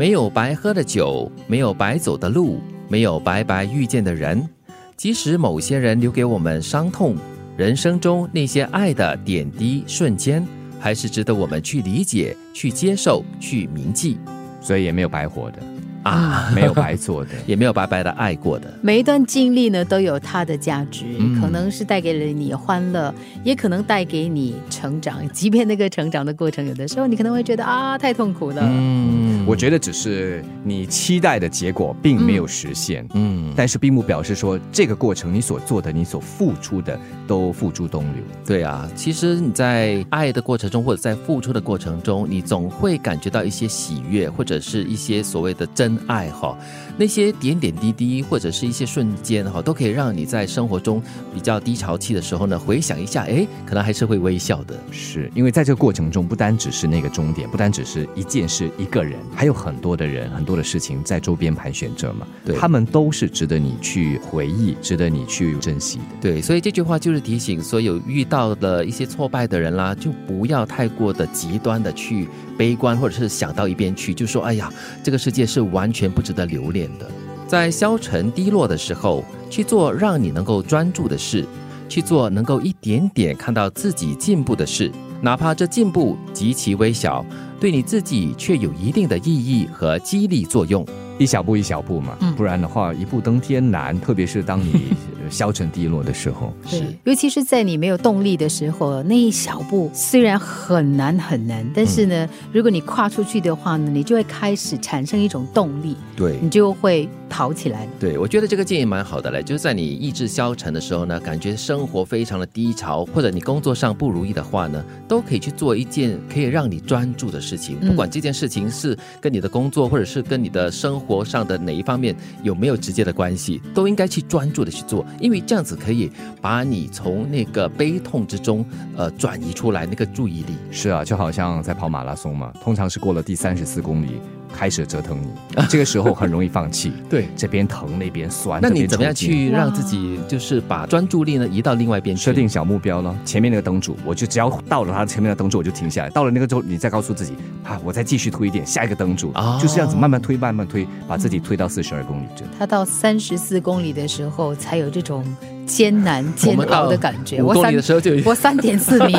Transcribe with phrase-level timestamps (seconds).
[0.00, 2.58] 没有白喝的酒，没有白走的路，
[2.88, 4.48] 没有白白遇见的人。
[4.96, 7.14] 即使某些人留给我们伤痛，
[7.54, 10.42] 人生中那些爱的点滴瞬间，
[10.78, 14.16] 还是值得我们去理解、去接受、去铭记。
[14.62, 15.58] 所以也没有白活的。
[16.02, 18.72] 啊， 没有白做的， 也没有白白的爱过的。
[18.82, 25.16] 每一段经历呢，都有它的价值，嗯可能是带给了你欢乐，也可能带给你成长。
[25.32, 28.62] 即便那个成长的过程，有的时候你可能会觉得啊，太痛苦了。
[28.62, 38.22] 嗯我觉得只是你期待的结果并没有实现，嗯，但是并不表示说这个过程你所做的、你所付出的都付诸东流。
[38.46, 46.56] 对啊，其实你在爱的过程中，或者在付出的过程中，你总会感觉到一些喜悦，或者是一些所谓的真爱哈。
[46.96, 54.78] 那些点点滴滴，或者是一些瞬间哈，都可以让你在生活中比较低潮期的时候呢，回想一下，哎，可能还是会微笑的。
[54.90, 62.26] 是因为在这个过程中，不单只是那个终点，不单只是一件事、一个人，还有很多的人、很多的事情在周边盘旋着嘛。
[62.44, 66.04] 对他们都是值得你去回忆、值得你去珍惜的。
[66.20, 72.28] 对，所以这句话就是提醒所有遇到的一些挫败的人啦，就不要太过的极端的去
[72.58, 74.70] 悲观，或者是想到一边去，就说哎呀，
[75.02, 77.08] 这个世界是完全不值得留恋的。
[77.46, 81.46] 在消沉低落的时候，去做让你能够专注的事，
[81.88, 87.24] 去做能够一点点看到自己进步的事，哪怕这进步极其微小，
[87.58, 90.86] 对你自己却有一定的意义和激励作用。
[91.18, 94.00] 一小步一小步嘛，嗯不然的话一步登天难。
[94.00, 94.96] 特别是当你呃
[95.30, 106.38] 消沉低落的时候，对，尤其是在你没有动力的时候，那一小步虽然很难很难，但是呢，如果你跨出去的话呢，你就会开始产生一种动力，对。
[106.42, 107.90] 你就会跑起来了。
[107.98, 126.10] 对，我觉得这个建议蛮好的嘞，就是在你意志消沉的时候呢，感觉生活非常的低潮，或者你工作上不如意的话呢，都可以去做一件可以让你专注的事情，嗯不管这件事情是跟你的工作，或者是跟你的生活上的哪一方面有没有直接的关系，都应该去专注的去做，因为这样子可以
[126.40, 128.64] 把你从那个悲痛之中，
[128.96, 130.54] 呃，转移出来那个注意力。
[130.70, 134.20] 是啊，就好像在跑马拉松嘛，通常是过了第三十四公里
[134.52, 135.28] 开始折腾你，
[135.68, 137.28] 这个时候很容易放弃， 对。
[137.36, 138.60] 这边疼那边酸。
[138.60, 142.22] 那你怎么样去让自己就是把专注力呢移到另外一边去？
[142.22, 143.16] 设定小目标了？
[143.24, 146.10] 前面那个灯柱，我就只要到了它前面的灯柱，我就停下来。
[146.10, 147.34] 到了那个之后，你再告诉自己
[147.64, 152.44] 啊，我再继续推一点，下一个灯柱，哦就是这样子慢慢推，慢慢推，把自己推到四十二公里这。
[152.58, 155.24] 他到三十四公里的时候，才有这种
[155.70, 157.40] 艰难煎熬的感觉。
[157.40, 159.12] 我三的时候就我三点四米，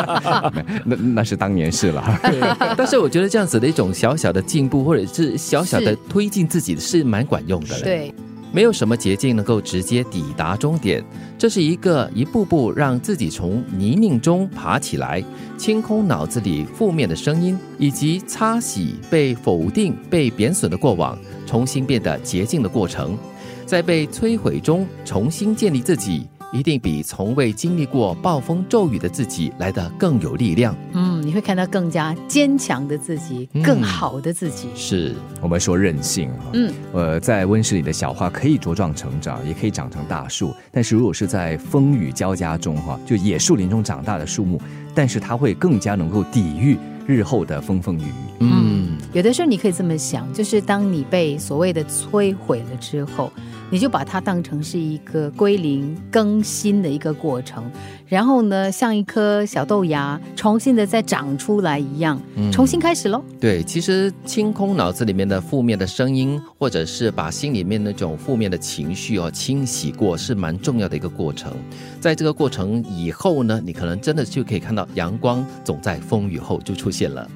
[0.86, 2.02] 那那是当年事了。
[2.78, 8.14] 但是我觉得这样子的一种小小的进步，或者是小小的推进自己，是蛮管用的嘞。，对，
[8.52, 11.04] 没有什么捷径能够直接抵达终点，
[11.36, 15.22] 这是一个一步步让自己从泥泞中爬起来，
[15.58, 23.18] 清空脑子里负面的声音，以及擦洗被否定、被贬损的过往，重新变得洁净的过程，
[23.66, 26.26] 在被摧毁中重新建立自己。
[26.52, 30.74] 一定比从未经历过暴风骤雨的自己来得更有力量。
[30.92, 34.68] 嗯，你会看到更加坚强的自己，嗯更好的自己。
[34.74, 35.12] 是，
[35.42, 40.54] 我们说任性哈，嗯，呃，在温室里的小花可以茁壮成长，也可以长成大树。
[40.70, 44.58] 但是如果是在风雨交加中哈，就野树林中长大的树木，
[44.94, 48.12] 但是它会更加能够抵御日后的风风雨雨。
[48.40, 53.32] 嗯，有的时候你可以这么想，就是当你被所谓的摧毁了之后，
[53.70, 57.70] 你就把它当成是一个归零更新的一个过程，
[58.06, 63.22] 然后呢，像一颗小豆芽重新的再长出来一样，嗯重新开始喽。
[63.40, 71.52] 对，其实清空脑子里面的负面的声音，或者是把心里面那种负面的情绪哦清洗过，是蛮重要的一个过程。
[72.00, 77.28] 在这个过程以后呢，你可能真的就可以看到阳光总在风雨后就出现了。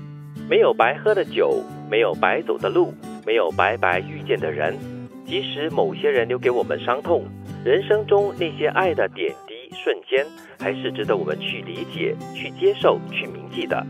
[0.49, 2.93] 没有白喝的酒，没有白走的路，
[3.27, 4.77] 没有白白遇见的人。
[5.31, 7.23] 即使某些人留给我们伤痛，
[7.65, 10.27] 人生中那些爱的点滴瞬间，
[10.59, 13.87] 还是值得我们去理解、去接受、去铭记的。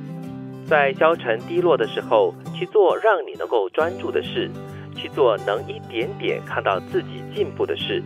[0.66, 4.50] 在消沉低落的时候，去做让你能够专注的事，
[4.94, 8.02] 去做能一点点看到自己进步的事，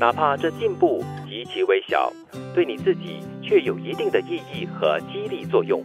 [0.00, 2.12] 哪怕这进步极其微小，
[2.52, 5.80] 对你自己却有一定的意义和激励作用。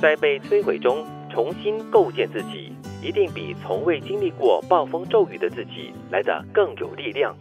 [0.00, 7.36] 在被摧毁中重新构建自己，一定比从未经历过暴风骤雨的自己来得更有力量。